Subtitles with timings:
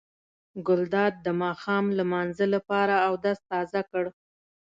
[0.67, 4.05] ګلداد د ماښام لمانځه لپاره اودس تازه کړ.